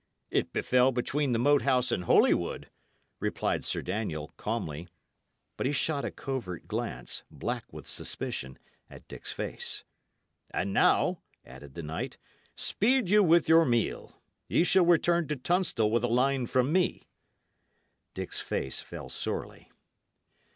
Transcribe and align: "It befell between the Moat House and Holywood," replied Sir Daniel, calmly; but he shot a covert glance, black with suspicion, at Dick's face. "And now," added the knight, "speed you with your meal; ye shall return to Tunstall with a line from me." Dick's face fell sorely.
"It 0.31 0.51
befell 0.51 0.91
between 0.91 1.31
the 1.31 1.37
Moat 1.37 1.61
House 1.61 1.91
and 1.91 2.05
Holywood," 2.05 2.71
replied 3.19 3.63
Sir 3.63 3.83
Daniel, 3.83 4.29
calmly; 4.35 4.87
but 5.57 5.67
he 5.67 5.71
shot 5.71 6.03
a 6.03 6.09
covert 6.09 6.67
glance, 6.67 7.23
black 7.29 7.71
with 7.71 7.85
suspicion, 7.85 8.57
at 8.89 9.07
Dick's 9.07 9.31
face. 9.31 9.83
"And 10.49 10.73
now," 10.73 11.21
added 11.45 11.75
the 11.75 11.83
knight, 11.83 12.17
"speed 12.55 13.11
you 13.11 13.21
with 13.21 13.47
your 13.47 13.63
meal; 13.63 14.19
ye 14.47 14.63
shall 14.63 14.87
return 14.87 15.27
to 15.27 15.35
Tunstall 15.35 15.91
with 15.91 16.03
a 16.03 16.07
line 16.07 16.47
from 16.47 16.73
me." 16.73 17.03
Dick's 18.15 18.39
face 18.41 18.79
fell 18.79 19.07
sorely. 19.07 19.69